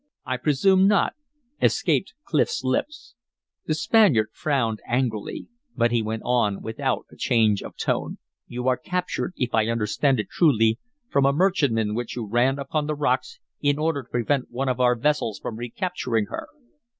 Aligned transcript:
"I 0.25 0.37
presume 0.37 0.87
not," 0.87 1.13
escaped 1.61 2.15
Clif's 2.23 2.63
lips. 2.63 3.13
The 3.67 3.75
Spaniard 3.75 4.29
frowned 4.33 4.79
angrily, 4.87 5.45
but 5.75 5.91
he 5.91 6.01
went 6.01 6.23
on 6.25 6.63
without 6.63 7.05
a 7.11 7.15
change 7.15 7.61
of 7.61 7.77
tone. 7.77 8.17
"You 8.47 8.63
were 8.63 8.77
captured, 8.77 9.33
if 9.37 9.53
I 9.53 9.67
understand 9.67 10.19
it 10.19 10.29
truly, 10.31 10.79
from 11.07 11.27
a 11.27 11.31
merchantman 11.31 11.93
which 11.93 12.15
you 12.15 12.25
ran 12.25 12.57
upon 12.57 12.87
the 12.87 12.95
rocks 12.95 13.37
in 13.61 13.77
order 13.77 14.01
to 14.01 14.09
prevent 14.09 14.49
one 14.49 14.69
of 14.69 14.79
our 14.79 14.95
vessels 14.95 15.37
from 15.37 15.57
recapturing 15.57 16.25
her?" 16.31 16.47